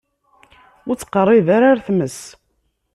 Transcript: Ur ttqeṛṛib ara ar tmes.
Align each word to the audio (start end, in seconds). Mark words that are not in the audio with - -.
Ur 0.89 0.95
ttqeṛṛib 0.97 1.47
ara 1.55 1.67
ar 1.71 1.79
tmes. 1.87 2.19